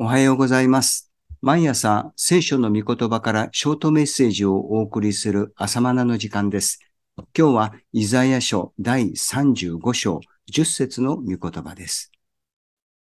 [0.00, 1.10] おはようございます。
[1.42, 6.78] 毎朝聖書の御言葉からショートメッセージをお送りする朝マナの時間です。
[7.36, 10.20] 今日はイザヤ書第35章
[10.52, 12.12] 10節の御言葉です。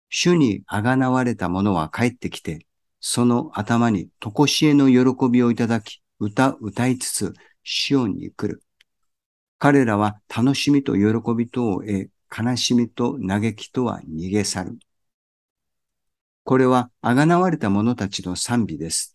[0.08, 2.66] 主にあがなわれた者は帰ってきて、
[3.02, 7.34] その頭にとこしえの喜びをいただき、歌歌いつつ
[7.66, 8.64] シオンに来る。
[9.60, 14.80] 彼らは楽しみと喜びとを得、悲しみと嘆きとは逃げ去る。
[16.48, 19.12] これは、あがわれた者たちの賛美です。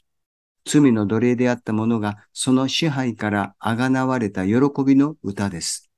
[0.66, 5.91] 罪の奴隷であった者が、その支配からあがわれた喜びの歌です。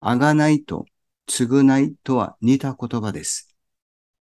[0.00, 0.84] あがないと、
[1.26, 3.56] 償いとは似た言葉です。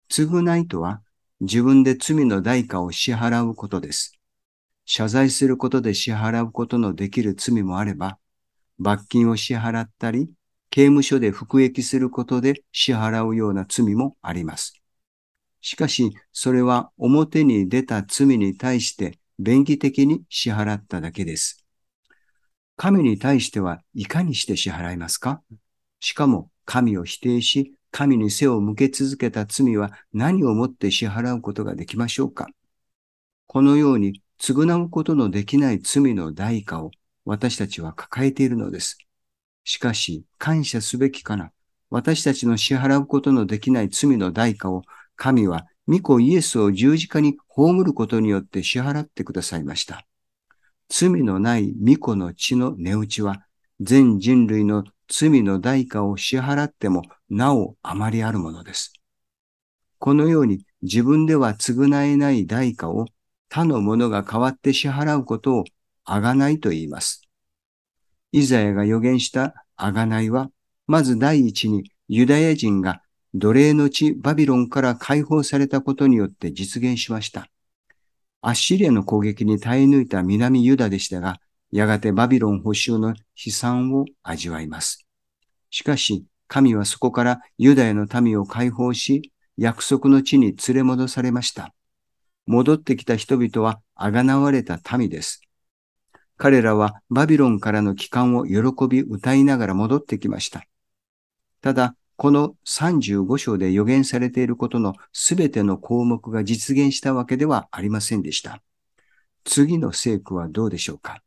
[0.09, 1.03] 償いとは、
[1.41, 4.13] 自分で罪の代価を支払うことです。
[4.83, 8.17] 謝罪することで支払うことのできる罪もあれば、
[8.79, 10.27] 罰金を支払ったり、
[10.71, 14.76] 刑務所で服役することで支払うような罪もあります。
[15.67, 21.65] しかし、それは表に出た罪に対して便宜的に支払っただけです。
[22.77, 25.41] 神に対してはいかにして支払いますか？
[25.99, 32.47] しかも、神を否定し、神に背を向け続けた罪は何をもって支払うことができましょうか？
[33.45, 36.91] このように、償うことのできない罪の代価を
[37.25, 38.97] 私たちは抱えているのです。
[39.65, 41.51] しかし、感謝すべきかな？
[41.89, 44.83] 私たちの支払うことのできない罪の代価を
[45.17, 50.05] 神は御子イエスを十字架に葬ることによって支払ってくださいました。
[50.89, 53.45] 罪のない御子の血の値打ちは
[53.81, 58.93] 全人類の罪の代価を支払ってもなおあまりあるものです。
[59.99, 63.05] このように自分では償えない代価を
[63.49, 65.63] 他の者が代わって支払うことを
[66.03, 67.21] あがないと言います。
[68.31, 70.49] イザヤが予言したあがないは、
[70.85, 73.01] まず第一にユダヤ人が
[73.33, 77.49] 奴隷の地バビロンから解放されたことによって実現しました。
[78.41, 81.39] アッシリアの攻撃に耐え抜いた南ユダでしたが、
[81.71, 85.05] やがてバビロン捕囚の悲惨を味わいます。
[85.69, 91.73] しかし、神はそこからユダヤの民を解放し、約束の地に連れ戻されました。
[92.45, 95.41] 戻ってきた人々はあがなわれた民です。
[96.37, 100.63] 彼らはバビロンからの帰還を喜び歌いながら戻ってきました。
[101.61, 108.61] ただ、この35章で予言されていることのすべての項目が実現したわけではありませんでした。
[109.43, 111.21] 次の聖句はどうでしょうか？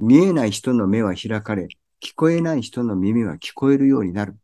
[0.00, 1.68] 見えない人の目は開かれ、
[2.02, 4.36] 聞こえない人の耳は聞こえるようになる。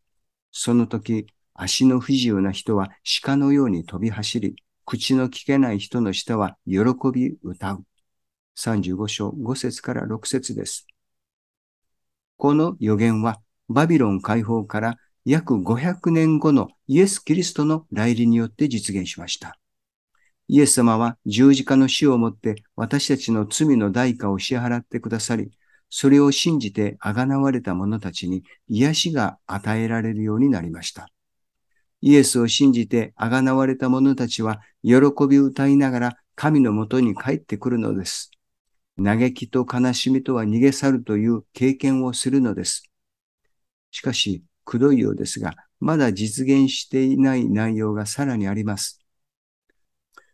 [0.53, 2.91] その時、足の不自由な人は
[3.23, 6.79] 鹿のように飛び走り、口の聞けない人の舌は喜
[7.13, 7.85] び歌う。
[8.57, 10.87] 35章5節から6節です。
[12.37, 19.59] この予言はバビロン解放から約500年後のイエス・キリストの来臨によって実現しました。
[20.49, 25.51] イエス様は十字架の死をもって私たちの罪の代価を支払ってくださり、
[25.89, 31.09] それを信じてあがなわれた者たちに癒しが与えられるようになりました。
[32.03, 38.31] イエスを信じてあがなわれた者たちは喜び歌いながら神のもとに帰ってくるのです。
[39.03, 42.91] 嘆きと悲しみとは逃げ去るという経験をするのです。
[43.91, 49.01] しかし、くどいようですが、まだ実現していない内容がさらにあります。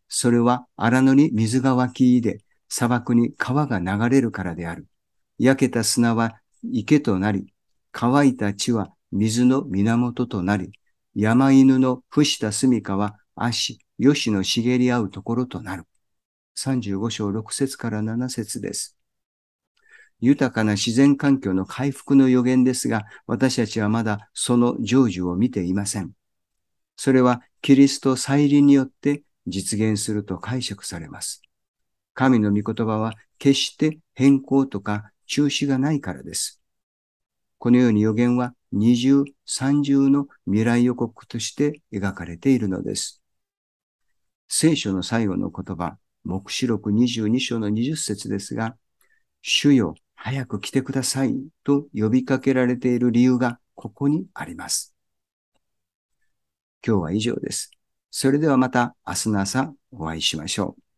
[0.08, 4.86] それは荒野に水が湧き入れ、砂漠に川が流れるからである。
[5.38, 7.52] 焼けた砂は池となり、
[7.92, 10.72] 乾いた地は水の源となり、
[11.14, 15.84] 山犬の伏した住処は足、吉の茂り合うところとなる。
[16.56, 18.99] 35章6節から7節です。
[20.20, 26.12] 豊かな自然環境の回復の予言ですが、私たちはまだその成就を見ていません。
[26.96, 31.42] それはキリスト再臨によって実現すると解釈されます。
[32.14, 36.60] 神の御言葉は決して変更とか中止がないからです。
[37.58, 43.22] このように予言は二重、三重の未来予告として描かれているのです。
[44.48, 48.76] 聖書の最後の言葉、目視録22章の20節ですが、
[49.42, 51.34] 主よ、早く来てください
[51.64, 54.94] と呼びかけられている理由がここにあります。
[56.86, 57.70] 今日は以上です。
[58.10, 60.89] それではまた明日の朝お会いしましょう。